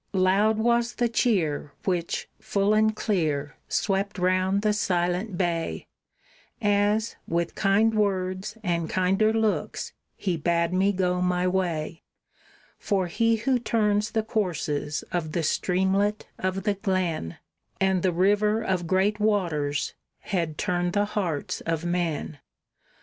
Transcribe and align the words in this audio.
Loud 0.13 0.57
was 0.57 0.93
the 0.95 1.07
cheer 1.07 1.73
which, 1.85 2.27
full 2.39 2.73
and 2.73 2.95
clear, 2.95 3.55
swept 3.69 4.17
round 4.17 4.63
the 4.63 4.73
silent 4.73 5.37
bay, 5.37 5.85
As, 6.59 7.17
with 7.27 7.53
kind 7.53 7.93
words 7.93 8.57
and 8.63 8.89
kinder 8.89 9.31
looks, 9.31 9.93
he 10.15 10.37
bade 10.37 10.73
me 10.73 10.91
go 10.91 11.21
my 11.21 11.47
way; 11.47 12.01
For 12.79 13.05
He 13.05 13.35
who 13.35 13.59
turns 13.59 14.09
the 14.13 14.23
courses 14.23 15.03
of 15.11 15.33
the 15.33 15.43
streamlet 15.43 16.27
of 16.39 16.63
the 16.63 16.73
glen, 16.73 17.37
And 17.79 18.01
the 18.01 18.11
river 18.11 18.63
of 18.63 18.87
great 18.87 19.19
waters, 19.19 19.93
had 20.21 20.57
turned 20.57 20.93
the 20.93 21.05
hearts 21.13 21.61
of 21.67 21.85
men. 21.85 22.39